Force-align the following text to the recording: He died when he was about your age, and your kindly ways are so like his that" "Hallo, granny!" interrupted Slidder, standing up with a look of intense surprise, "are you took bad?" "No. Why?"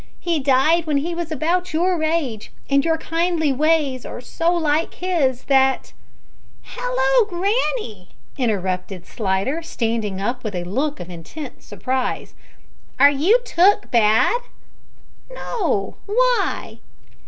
He 0.19 0.39
died 0.39 0.87
when 0.87 0.97
he 0.97 1.13
was 1.13 1.31
about 1.31 1.73
your 1.73 2.01
age, 2.01 2.51
and 2.71 2.83
your 2.83 2.97
kindly 2.97 3.53
ways 3.53 4.03
are 4.03 4.19
so 4.19 4.51
like 4.51 4.95
his 4.95 5.43
that" 5.43 5.93
"Hallo, 6.75 7.25
granny!" 7.27 8.09
interrupted 8.35 9.05
Slidder, 9.05 9.61
standing 9.61 10.19
up 10.19 10.43
with 10.43 10.55
a 10.55 10.63
look 10.63 10.99
of 10.99 11.11
intense 11.11 11.65
surprise, 11.67 12.33
"are 12.99 13.11
you 13.11 13.41
took 13.45 13.91
bad?" 13.91 14.41
"No. 15.31 15.97
Why?" 16.07 16.79